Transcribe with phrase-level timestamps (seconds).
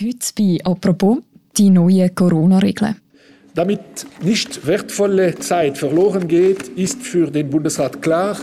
[0.00, 1.18] Heute bei «Apropos»
[1.56, 2.96] die neuen Corona-Regeln.
[3.54, 3.78] Damit
[4.24, 8.36] nicht wertvolle Zeit verloren geht, ist für den Bundesrat klar,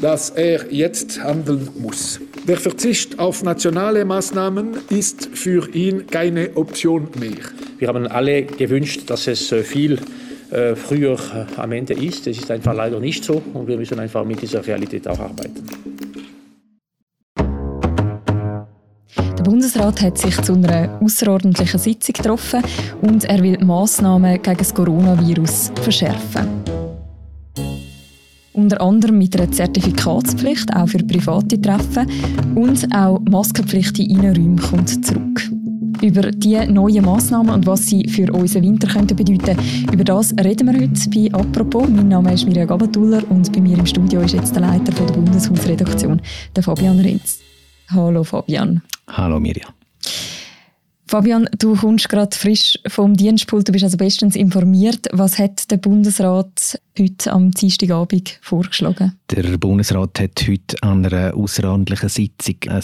[0.00, 2.18] dass er jetzt handeln muss.
[2.48, 7.38] Der Verzicht auf nationale Maßnahmen ist für ihn keine Option mehr.
[7.78, 10.00] Wir haben alle gewünscht, dass es äh, viel
[10.50, 12.26] äh, früher äh, am Ende ist.
[12.26, 15.95] Es ist einfach leider nicht so und wir müssen einfach mit dieser Realität auch arbeiten.
[19.46, 22.64] Bundesrat hat sich zu einer außerordentlichen Sitzung getroffen
[23.00, 26.48] und er will Massnahmen gegen das Coronavirus verschärfen.
[28.54, 32.10] Unter anderem mit einer Zertifikatspflicht auch für private Treffen
[32.56, 35.48] und auch Maskenpflicht in Innenräumen kommt zurück.
[36.02, 39.56] Über diese neuen Massnahmen und was sie für unseren Winter könnten bedeuten,
[39.92, 41.88] über das reden wir heute bei «Apropos».
[41.88, 45.12] Mein Name ist Mirja Gabatuller und bei mir im Studio ist jetzt der Leiter der
[45.12, 46.20] Bundeshausredaktion,
[46.56, 47.38] der Fabian Renz.
[47.88, 48.82] Hallo Fabian.
[49.08, 49.66] Hallo Mirja.
[51.08, 55.06] Fabian, du kommst gerade frisch vom Dienstpult, du bist also bestens informiert.
[55.12, 59.12] Was hat der Bundesrat heute am Dienstagabend vorgeschlagen?
[59.30, 62.82] Der Bundesrat hat heute an einer außerordentlichen Sitzung ein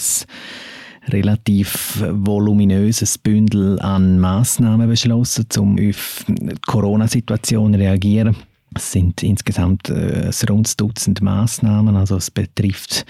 [1.09, 8.37] relativ voluminöses Bündel an Massnahmen beschlossen, um auf die Corona-Situation zu reagieren.
[8.75, 11.95] Es sind insgesamt äh, ein Dutzend Massnahmen.
[11.95, 13.05] Also es betrifft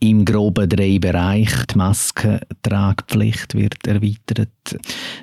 [0.00, 1.66] im Groben drei Bereiche.
[1.66, 4.78] Die Maskentragpflicht wird erweitert, die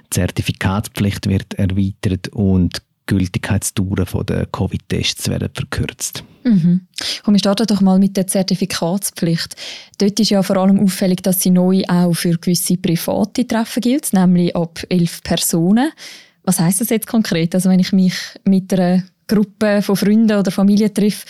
[0.09, 6.23] Zertifikatspflicht wird erweitert und die Gültigkeitsdauer der Covid-Tests werden verkürzt.
[6.43, 6.87] Mhm.
[7.23, 9.55] Komm, wir starten doch mal mit der Zertifikatspflicht.
[9.97, 14.13] Dort ist ja vor allem auffällig, dass sie neu auch für gewisse private Treffen gilt,
[14.13, 15.91] nämlich ab elf Personen.
[16.43, 17.55] Was heißt das jetzt konkret?
[17.55, 21.25] Also wenn ich mich mit einer Gruppe von Freunden oder Familie treffe,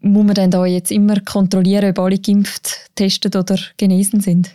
[0.00, 4.50] muss man dann da jetzt immer kontrollieren, ob alle geimpft, testet oder genesen sind?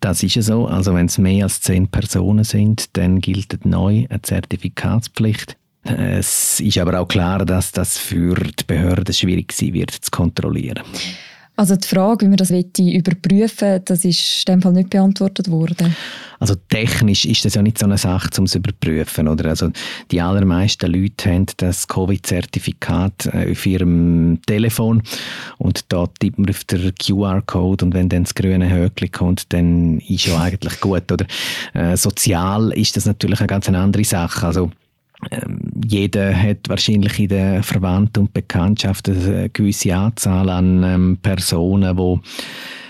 [0.00, 0.66] Das ist ja so.
[0.66, 5.56] Also wenn es mehr als zehn Personen sind, dann gilt neu eine Zertifikatspflicht.
[5.82, 10.82] Es ist aber auch klar, dass das für die Behörden schwierig sein wird zu kontrollieren.
[11.58, 15.50] Also die Frage, wie man das überprüfen will, das ist in dem Fall nicht beantwortet
[15.50, 15.96] worden.
[16.38, 19.26] Also technisch ist das ja nicht so eine Sache, um es zu überprüfen.
[19.26, 19.48] Oder?
[19.48, 19.72] Also
[20.12, 25.02] die allermeisten Leute haben das Covid-Zertifikat äh, auf ihrem Telefon
[25.58, 29.98] und da tippt man auf den QR-Code und wenn dann das grüne Höckchen kommt, dann
[29.98, 31.10] ist ja eigentlich gut.
[31.10, 31.26] Oder?
[31.74, 34.46] Äh, sozial ist das natürlich eine ganz andere Sache.
[34.46, 34.70] Also
[35.84, 42.20] jeder hat wahrscheinlich in der Verwandten und Bekanntschaft eine gewisse Anzahl an ähm, Personen, die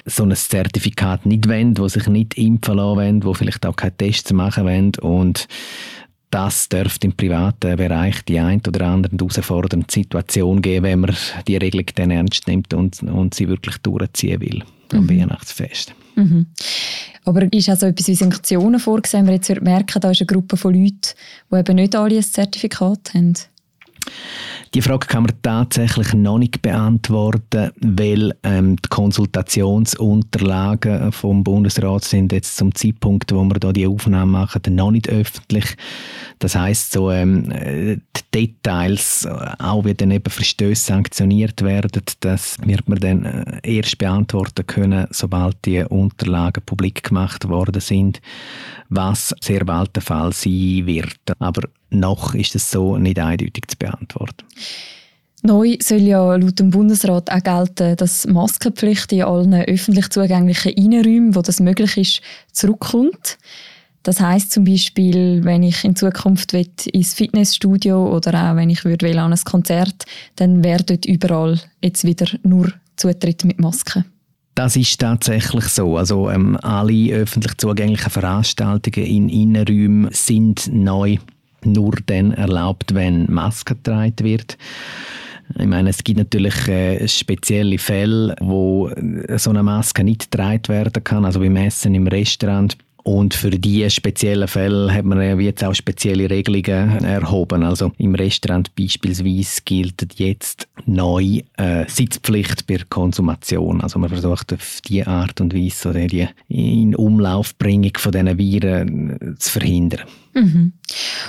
[0.05, 3.97] so ein Zertifikat nicht wollen, die sich nicht impfen lassen wollen, die vielleicht auch keine
[3.97, 4.93] Tests machen wollen.
[5.01, 5.49] Und
[6.31, 11.17] das dürfte im privaten Bereich die ein oder andere herausfordernde Situation geben, wenn man
[11.47, 14.63] die Regelung dann ernst nimmt und, und sie wirklich durchziehen will
[14.93, 15.11] am mhm.
[15.11, 15.95] Weihnachtsfest.
[16.17, 16.47] Mhm.
[17.25, 19.27] Aber ist also etwas wie Sanktionen vorgesehen?
[19.27, 21.15] Wir jetzt merken, da ist eine Gruppe von Leuten,
[21.51, 23.35] die eben nicht alle ein Zertifikat haben.
[24.75, 32.33] Die Frage kann man tatsächlich noch nicht beantworten, weil ähm, die Konsultationsunterlagen vom Bundesrat sind
[32.33, 35.75] jetzt zum Zeitpunkt, wo wir da die Aufnahme machen, noch nicht öffentlich.
[36.39, 38.03] Das heißt, so ähm, die
[38.35, 39.27] Details,
[39.59, 45.07] auch wie dann eben Verstöße sanktioniert werden, das wird man dann äh, erst beantworten können,
[45.11, 48.21] sobald die Unterlagen publik gemacht worden sind,
[48.91, 51.17] was sehr bald der Fall sein wird.
[51.39, 54.45] Aber noch ist es so nicht eindeutig zu beantworten.
[55.43, 61.35] Neu soll ja laut dem Bundesrat auch gelten, dass Maskenpflicht in allen öffentlich zugänglichen Innenräumen,
[61.35, 62.21] wo das möglich ist,
[62.53, 63.39] zurückkommt.
[64.03, 69.21] Das heißt zum Beispiel, wenn ich in Zukunft ins Fitnessstudio oder auch wenn ich würde
[69.21, 70.07] an ein Konzert,
[70.37, 74.05] dann wäre dort überall jetzt wieder nur Zutritt mit Masken.
[74.55, 75.97] Das ist tatsächlich so.
[75.97, 81.19] Also ähm, alle öffentlich zugänglichen Veranstaltungen in Innenräumen sind neu
[81.65, 84.57] nur dann erlaubt, wenn Maske getragen wird.
[85.59, 88.91] Ich meine, es gibt natürlich äh, spezielle Fälle, wo
[89.37, 92.77] so eine Maske nicht getragen werden kann, also beim Essen im Restaurant.
[93.09, 97.63] Und für diese speziellen Fälle hat man jetzt auch spezielle Regelungen erhoben.
[97.63, 103.81] Also im Restaurant beispielsweise gilt jetzt neu äh, Sitzpflicht bei Konsumation.
[103.81, 109.11] Also man versucht auf diese Art und Weise oder die in Umlaufbringung von diesen Viren
[109.13, 110.01] äh, zu verhindern.
[110.39, 110.73] Mhm.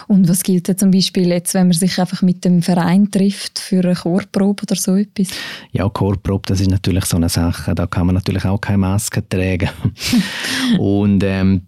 [0.08, 3.60] Und was gilt denn zum Beispiel jetzt, wenn man sich einfach mit dem Verein trifft
[3.60, 5.30] für eine Chorprobe oder so etwas?
[5.72, 7.76] Ja, Chorprobe, das ist natürlich so eine Sache.
[7.76, 9.70] Da kann man natürlich auch keine Maske tragen.
[10.80, 11.62] und ähm,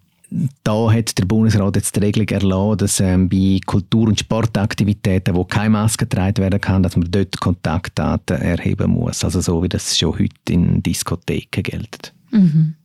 [0.64, 5.44] da hat der Bundesrat jetzt die Regelung erlassen, dass ähm, bei Kultur- und Sportaktivitäten, wo
[5.44, 9.26] keine Maske getragen werden kann, dass man dort Kontaktdaten erheben muss.
[9.26, 12.14] Also so, wie das schon heute in Diskotheken gilt.
[12.32, 12.76] Mhm.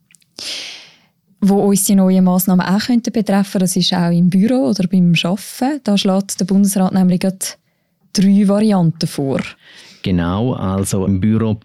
[1.40, 5.12] Wo uns die neuen Massnahmen auch könnten betreffen das ist auch im Büro oder beim
[5.22, 5.80] Arbeiten.
[5.84, 7.20] Da schlägt der Bundesrat nämlich
[8.12, 9.40] drei Varianten vor.
[10.02, 11.58] Genau, also im Büro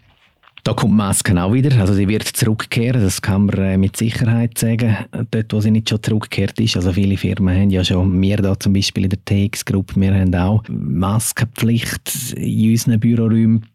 [0.64, 4.58] da kommt Masken auch wieder, also sie wird zurückkehren, das kann man äh, mit Sicherheit
[4.58, 4.96] sagen,
[5.32, 6.76] dort wo sie nicht schon zurückgekehrt ist.
[6.76, 10.36] Also viele Firmen haben ja schon, wir da zum Beispiel in der TX-Gruppe, wir haben
[10.36, 13.66] auch Maskenpflicht in unseren Büroräumen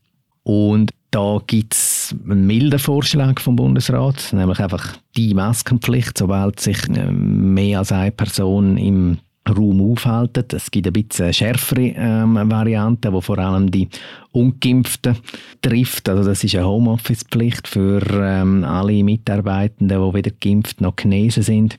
[0.44, 6.79] und da gibt es einen milden Vorschlag vom Bundesrat, nämlich einfach die Maskenpflicht, sobald sich
[6.88, 9.19] äh, mehr als eine Person im
[9.49, 10.44] Raum aufhalten.
[10.53, 13.88] Es gibt ein bisschen schärfere ähm, Varianten, die vor allem die
[14.32, 15.17] Ungeimpften
[15.62, 16.08] trifft.
[16.08, 21.79] Also das ist eine Homeoffice-Pflicht für ähm, alle Mitarbeitenden, die weder geimpft noch genesen sind.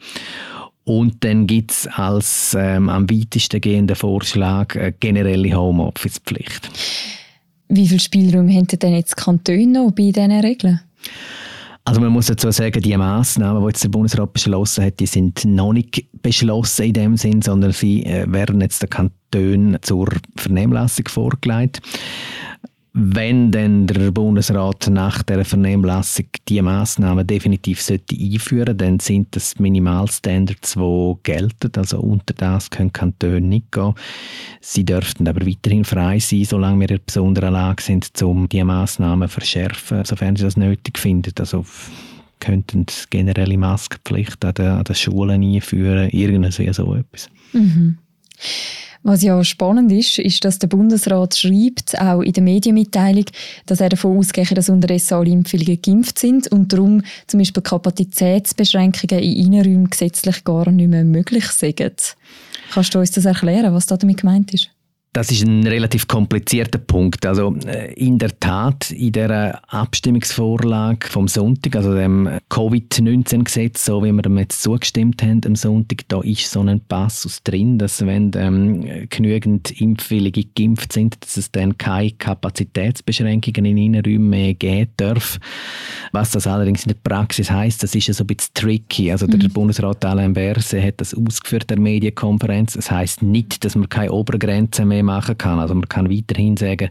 [0.86, 6.70] Und dann gibt es als ähm, am weitesten gehenden Vorschlag eine generelle Homeoffice-Pflicht.
[7.70, 10.82] Wie viel Spielraum haben denn jetzt Kantone noch bei diesen Regeln?
[11.88, 15.46] Also man muss dazu sagen, die Massnahmen, die jetzt der Bundesrat beschlossen hat, die sind
[15.46, 21.08] noch nicht beschlossen in dem Sinn, sondern sie äh, werden jetzt den Kantonen zur Vernehmlassung
[21.08, 21.82] vorgelegt.
[23.00, 29.60] Wenn denn der Bundesrat nach der Vernehmlassung die Maßnahmen definitiv sollte einführen, dann sind das
[29.60, 31.72] Minimalstandards, die gelten.
[31.78, 33.94] Also unter das können Kantone nicht gehen.
[34.62, 39.28] Sie dürften aber weiterhin frei sein, solange wir in besonderer Lage sind, um die Maßnahmen
[39.28, 41.34] verschärfen, sofern sie das nötig finden.
[41.38, 41.66] Also
[42.40, 47.30] könnten generelle Maskenpflicht an den, an den Schulen einführen, irgendwie so etwas.
[47.54, 48.00] Mhm.
[49.04, 53.26] Was ja spannend ist, ist, dass der Bundesrat schreibt, auch in der Medienmitteilung,
[53.66, 59.24] dass er davon ausgeht, dass unterdessen alle Impfungen geimpft sind und darum zum Beispiel Kapazitätsbeschränkungen
[59.24, 62.16] in Innenräumen gesetzlich gar nicht mehr möglich sind.
[62.72, 64.70] Kannst du uns das erklären, was da damit gemeint ist?
[65.14, 67.26] Das ist ein relativ komplizierter Punkt.
[67.26, 74.12] Also äh, in der Tat, in der Abstimmungsvorlage vom Sonntag, also dem Covid-19-Gesetz, so wie
[74.12, 78.32] wir dem jetzt zugestimmt haben am Sonntag, da ist so ein Passus drin, dass wenn
[78.36, 85.40] ähm, genügend Impfwillige geimpft sind, dass es dann keine Kapazitätsbeschränkungen in Innenräumen mehr geben darf.
[86.12, 89.12] Was das allerdings in der Praxis heißt, das ist ja so ein bisschen tricky.
[89.12, 89.54] Also der mhm.
[89.54, 92.74] Bundesrat Alain Berset hat das ausgeführt der Medienkonferenz.
[92.74, 95.60] Das heißt nicht, dass man keine Obergrenze mehr machen kann.
[95.60, 96.90] Also man kann weiterhin sagen,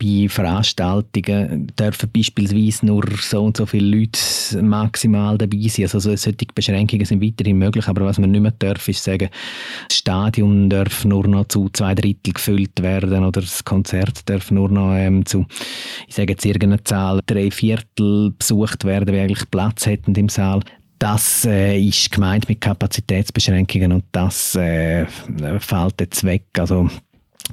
[0.00, 5.84] bei Veranstaltungen dürfen beispielsweise nur so und so viele Leute maximal dabei sein.
[5.84, 9.28] Also solche Beschränkungen sind weiterhin möglich, aber was man nicht mehr darf, ist sagen,
[9.88, 14.68] das Stadion darf nur noch zu zwei Drittel gefüllt werden oder das Konzert darf nur
[14.68, 15.46] noch ähm, zu,
[16.06, 20.60] ich sage jetzt irgendeine Zahl, drei Viertel besucht werden, wie eigentlich Platz hätten im Saal.
[20.98, 25.06] Das äh, ist gemeint mit Kapazitätsbeschränkungen und das äh,
[25.58, 26.44] fällt jetzt weg.
[26.56, 26.88] Also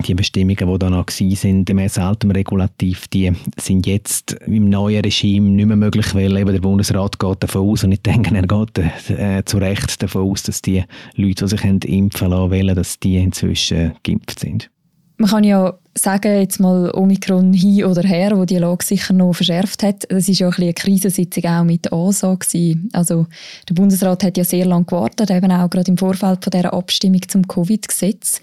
[0.06, 5.50] die Bestimmungen, die da noch sind, gemäß altem Regulativ, die sind jetzt im neuen Regime
[5.50, 8.78] nicht mehr möglich, weil eben der Bundesrat geht davon aus, und ich denke, er geht
[9.10, 10.84] äh, zu Recht davon aus, dass die
[11.16, 14.70] Leute, die sich impfen lassen wollen, dass die inzwischen geimpft sind.
[15.18, 19.34] Man kann ja sagen, jetzt mal Omikron hin oder her, wo die Lage sicher noch
[19.34, 20.10] verschärft hat.
[20.10, 22.90] Das ist ja ein eine Krisensitzung auch mit ASA gewesen.
[22.94, 23.28] Also
[23.68, 27.22] der Bundesrat hat ja sehr lange gewartet, eben auch gerade im Vorfeld von dieser Abstimmung
[27.28, 28.40] zum Covid-Gesetz.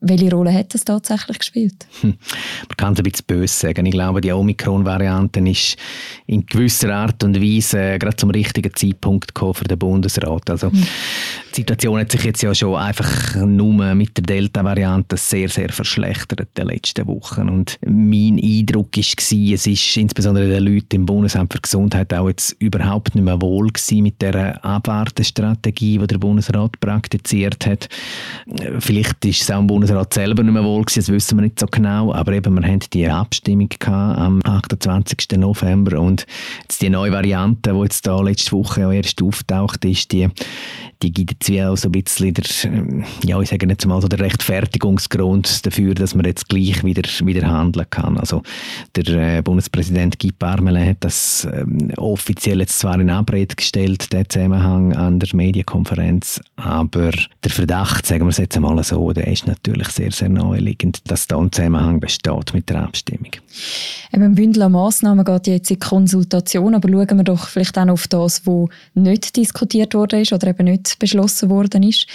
[0.00, 1.86] Welche Rolle hat das tatsächlich gespielt?
[2.02, 2.16] Hm.
[2.68, 3.86] Man kann es ein bisschen böse sagen.
[3.86, 5.76] Ich glaube, die Omikron-Variante ist
[6.26, 10.50] in gewisser Art und Weise äh, gerade zum richtigen Zeitpunkt für den Bundesrat.
[10.50, 10.86] Also, hm.
[11.56, 16.40] Die Situation hat sich jetzt ja schon einfach nur mit der Delta-Variante sehr, sehr verschlechtert
[16.40, 17.48] in den letzten Wochen.
[17.48, 22.56] Und mein Eindruck war, es ist insbesondere den Leuten im Bundesamt für Gesundheit auch jetzt
[22.58, 27.88] überhaupt nicht mehr wohl gewesen mit der Abwartestrategie, die der Bundesrat praktiziert hat.
[28.80, 31.42] Vielleicht ist es auch im Bundesrat Bundesrat selber nicht mehr wohl gewesen, das wissen wir
[31.42, 35.38] nicht so genau, aber eben, wir haben die Abstimmung am 28.
[35.38, 36.26] November und
[36.62, 40.28] jetzt die neue Variante, die jetzt da letzte Woche ja erst auftaucht ist, die,
[41.02, 42.44] die gibt jetzt wie auch so ein bisschen der,
[43.24, 47.46] ja, ich sage jetzt mal so der Rechtfertigungsgrund dafür, dass man jetzt gleich wieder, wieder
[47.46, 48.18] handeln kann.
[48.18, 48.42] Also
[48.96, 54.28] der äh, Bundespräsident Guy Parmelin hat das ähm, offiziell jetzt zwar in Abrede gestellt, der
[54.28, 57.12] Zusammenhang an der Medienkonferenz, aber
[57.44, 61.10] der Verdacht, sagen wir es jetzt einmal so, der ist natürlich natürlich sehr, sehr naheliegend,
[61.10, 63.30] dass da ein Zusammenhang besteht mit der Abstimmung.
[64.12, 68.08] Ein Bündel an Massnahmen geht jetzt in Konsultation, aber schauen wir doch vielleicht auch auf
[68.08, 72.06] das, was nicht diskutiert worden ist oder eben nicht beschlossen worden ist.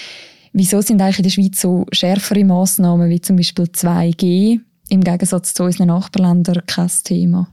[0.53, 5.53] Wieso sind eigentlich in der Schweiz so schärfere Massnahmen wie zum Beispiel 2G im Gegensatz
[5.53, 7.47] zu unseren Nachbarländern kein Thema?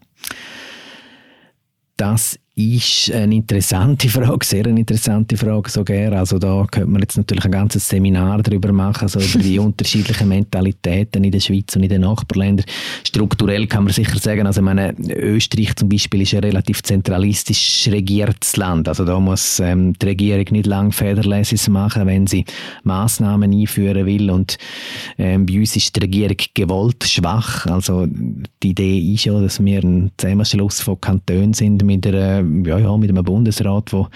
[1.96, 6.12] Das ist eine interessante Frage, sehr eine interessante Frage sogar.
[6.12, 10.28] Also da könnte man jetzt natürlich ein ganzes Seminar darüber machen, also über die unterschiedlichen
[10.28, 12.66] Mentalitäten in der Schweiz und in den Nachbarländern.
[13.06, 18.56] Strukturell kann man sicher sagen, also meine, Österreich zum Beispiel ist ein relativ zentralistisch regiertes
[18.56, 18.88] Land.
[18.88, 22.44] Also da muss ähm, die Regierung nicht lang Federleses machen, wenn sie
[22.82, 24.30] Maßnahmen einführen will.
[24.30, 24.58] Und
[25.16, 27.66] ähm, bei uns ist die Regierung gewollt schwach.
[27.66, 28.06] Also
[28.62, 32.96] die Idee ist ja, dass wir ein Zusammenschluss von Kantonen sind mit einer ja, ja,
[32.96, 34.08] mit einem Bundesrat, wo,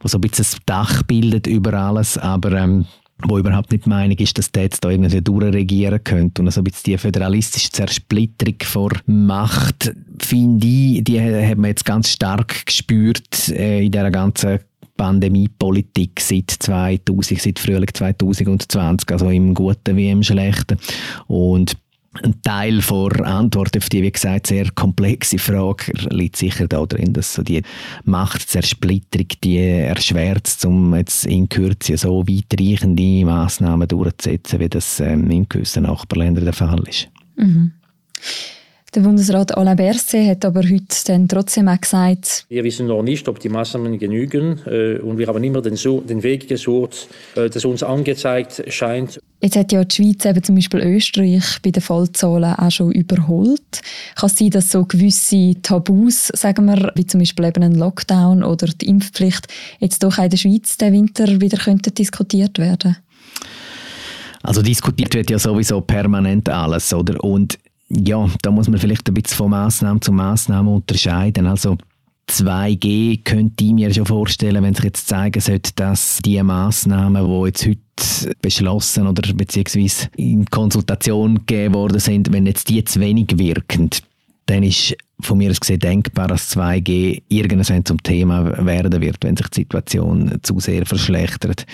[0.00, 2.86] wo so ein bisschen das Dach bildet über alles, aber ähm,
[3.24, 6.42] wo überhaupt nicht die Meinung ist, dass der jetzt da irgendwie durchregieren könnte.
[6.42, 11.84] Und so ein bisschen die föderalistische Zersplitterung vor Macht, finde ich, die hat man jetzt
[11.84, 14.60] ganz stark gespürt äh, in dieser ganzen
[14.96, 20.78] Pandemiepolitik seit 2000, seit Frühling 2020, also im Guten wie im Schlechten.
[21.26, 21.76] Und
[22.22, 27.34] ein Teil der Antwort auf die, wie gesagt, sehr komplexe Frage liegt sicher darin, dass
[27.34, 27.62] so die
[28.04, 35.48] Machtzersplitterung die erschwert, um jetzt in Kürze so weitreichende Massnahmen durchzusetzen, wie das ähm, in
[35.48, 37.08] gewissen Nachbarländern der Fall ist.
[37.36, 37.72] Mhm.
[38.94, 43.28] Der Bundesrat Alain Berset hat aber heute dann trotzdem auch gesagt, wir wissen noch nicht,
[43.28, 47.66] ob die Maßnahmen genügen äh, und wir haben immer den, den Weg gesucht, äh, das
[47.66, 49.20] uns angezeigt scheint.
[49.42, 53.82] Jetzt hat ja die Schweiz eben zum Beispiel Österreich bei den Fallzahlen auch schon überholt.
[54.16, 58.42] Kann es sein, dass so gewisse Tabus, sagen wir, wie zum Beispiel eben ein Lockdown
[58.42, 59.48] oder die Impfpflicht,
[59.80, 62.96] jetzt doch auch in der Schweiz den Winter wieder könnten diskutiert werden?
[64.42, 67.22] Also diskutiert wird ja sowieso permanent alles, oder?
[67.22, 67.58] Und
[67.90, 71.46] ja, da muss man vielleicht ein bisschen von Maßnahme zu Maßnahme unterscheiden.
[71.46, 71.78] Also
[72.28, 77.46] 2G könnte ich mir schon vorstellen, wenn sich jetzt zeigen sollte, dass die Maßnahmen, die
[77.46, 83.38] jetzt heute beschlossen oder beziehungsweise in Konsultation gegeben worden sind, wenn jetzt die zu wenig
[83.38, 83.90] wirken,
[84.46, 89.36] dann ist von mir aus gesehen denkbar, dass 2G irgendwann zum Thema werden wird, wenn
[89.36, 91.66] sich die Situation zu sehr verschlechtert.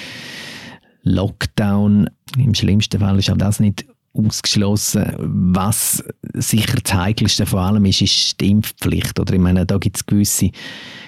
[1.02, 5.14] Lockdown, im schlimmsten Fall ist auch das nicht ausgeschlossen.
[5.18, 6.02] Was
[6.34, 9.18] sicher das Heikelste von allem ist, ist die Impfpflicht.
[9.18, 10.50] Oder ich meine, da gibt es gewisse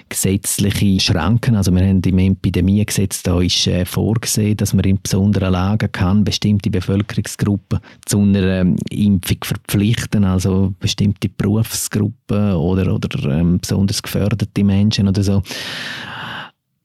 [0.09, 1.57] gesetzliche Schranken.
[1.57, 6.23] Also wir haben im Epidemiegesetz da ist äh, vorgesehen, dass man in besonderen Lagen kann
[6.25, 14.63] bestimmte Bevölkerungsgruppen zu einer ähm, Impfung verpflichten, also bestimmte Berufsgruppen oder, oder ähm, besonders geförderte
[14.63, 15.43] Menschen oder so.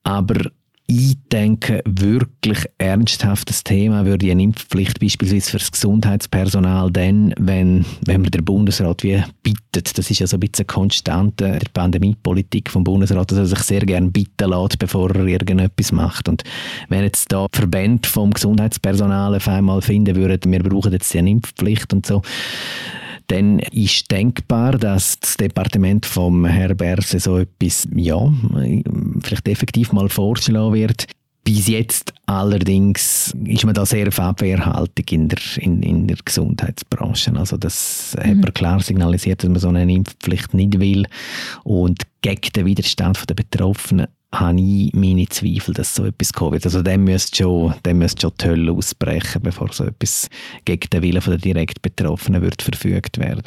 [0.04, 0.50] Aber
[0.94, 8.24] ich denke, wirklich ernsthaftes Thema würde eine Impfpflicht beispielsweise für das Gesundheitspersonal dann, wenn, wenn
[8.24, 9.98] man der Bundesrat wie bittet.
[9.98, 13.86] Das ist ja so ein bisschen Konstante der Pandemiepolitik vom Bundesrat, dass er sich sehr
[13.86, 16.28] gerne bitten lässt, bevor er irgendetwas macht.
[16.28, 16.44] Und
[16.90, 21.94] wenn jetzt da Verbände vom Gesundheitspersonal auf einmal finden würden, wir brauchen jetzt eine Impfpflicht
[21.94, 22.22] und so,
[23.28, 28.32] dann ist denkbar, dass das Departement vom Herrn Berse so etwas, ja,
[29.22, 31.08] vielleicht effektiv mal vorschlagen wird.
[31.44, 37.36] Bis jetzt allerdings ist man da sehr auf Abwehrhaltung in der, in, in der Gesundheitsbranche.
[37.36, 38.30] Also das mhm.
[38.30, 41.08] hat man klar signalisiert, dass man so eine Impfpflicht nicht will.
[41.64, 46.66] Und gegen den Widerstand der Betroffenen habe ich meine Zweifel, dass so etwas kommen wird.
[46.66, 50.30] Also dem müsste schon, dem müsste schon die Hölle ausbrechen, bevor so etwas
[50.66, 53.44] gegen den Willen der direkt Betroffenen wird verfügt werden.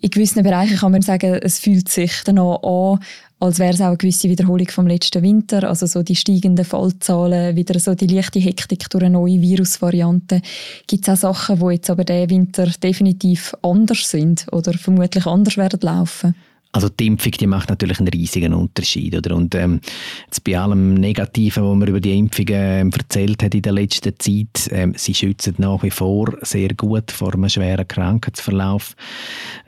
[0.00, 3.02] In gewissen Bereichen kann man sagen, es fühlt sich dann auch an,
[3.40, 7.56] als wäre es auch eine gewisse Wiederholung vom letzten Winter, also so die steigenden Fallzahlen,
[7.56, 10.42] wieder so die leichte Hektik durch eine neue Virusvariante.
[10.86, 15.56] Gibt es auch Sachen, die jetzt aber diesen Winter definitiv anders sind oder vermutlich anders
[15.56, 16.34] werden laufen?
[16.74, 19.14] Also die Impfung, die macht natürlich einen riesigen Unterschied.
[19.14, 19.36] Oder?
[19.36, 19.80] Und ähm,
[20.26, 24.12] jetzt bei allem Negativen, was man über die Impfungen ähm, erzählt hat in der letzten
[24.18, 28.96] Zeit, ähm, sie schützen nach wie vor sehr gut vor einem schweren Krankheitsverlauf.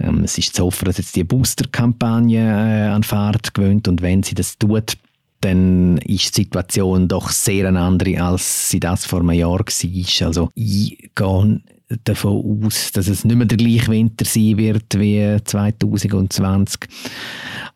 [0.00, 4.24] Ähm, es ist zu hoffen, dass jetzt die Booster-Kampagne äh, an Fahrt gewöhnt und wenn
[4.24, 4.96] sie das tut,
[5.42, 10.26] dann ist die Situation doch sehr eine andere, als sie das vor einem Jahr war.
[10.26, 11.60] Also ich gehe
[12.04, 16.80] davon aus, dass es nicht mehr der gleiche Winter sein wird wie 2020.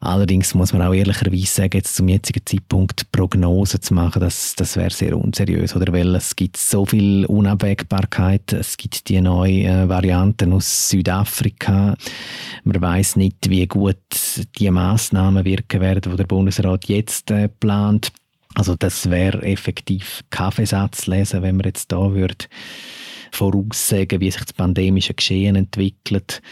[0.00, 4.76] Allerdings muss man auch ehrlicherweise sagen, jetzt zum jetzigen Zeitpunkt Prognosen zu machen, das, das
[4.76, 5.92] wäre sehr unseriös, oder?
[5.92, 11.94] Weil es gibt so viel Unabwägbarkeit, es gibt die neuen äh, Varianten aus Südafrika.
[12.64, 13.96] Man weiß nicht, wie gut
[14.58, 18.10] die Maßnahmen wirken werden, die der Bundesrat jetzt äh, plant.
[18.54, 22.46] Also das wäre effektiv Kaffeesatz lesen, wenn man jetzt da würde
[23.32, 26.42] voraussagen, wie sich das pandemische Geschehen entwickelt.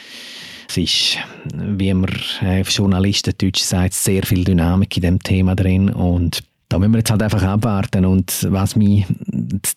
[0.69, 1.19] Es ist,
[1.55, 2.11] wie man
[2.43, 6.99] äh, auf Journalistendeutsch sagt, sehr viel Dynamik in dem Thema drin und da müssen wir
[6.99, 9.07] jetzt halt einfach abwarten und was mich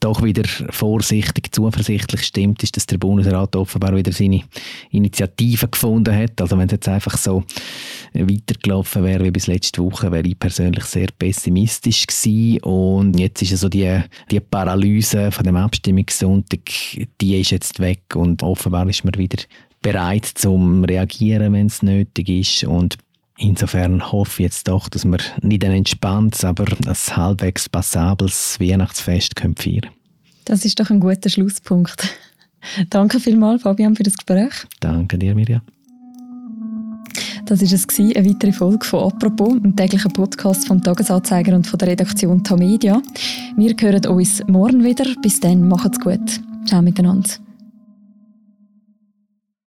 [0.01, 4.41] doch wieder vorsichtig, zuversichtlich stimmt, ist, dass der Bundesrat offenbar wieder seine
[4.89, 6.41] Initiative gefunden hat.
[6.41, 7.43] Also wenn es jetzt einfach so
[8.13, 12.59] weitergelaufen wäre wie bis letzte Woche, wäre ich persönlich sehr pessimistisch gewesen.
[12.63, 16.59] Und jetzt ist also die, die Paralyse von dem Abstimmungssonntag,
[17.21, 19.41] die ist jetzt weg und offenbar ist man wieder
[19.81, 22.97] bereit zum reagieren, wenn es nötig ist und
[23.41, 29.39] Insofern hoffe ich jetzt doch, dass wir nicht ein entspanntes, aber ein halbwegs passables Weihnachtsfest
[29.39, 29.87] feiern können.
[30.45, 32.07] Das ist doch ein guter Schlusspunkt.
[32.91, 34.53] Danke vielmals, Fabian, für das Gespräch.
[34.79, 35.63] Danke dir, Mirja.
[37.45, 41.79] Das war es, eine weitere Folge von «Apropos», einem täglichen Podcast vom Tagesanzeiger und von
[41.79, 43.01] der Redaktion Tamedia.
[43.57, 45.05] Wir hören uns morgen wieder.
[45.23, 46.39] Bis dann, macht's gut.
[46.65, 47.29] Ciao miteinander.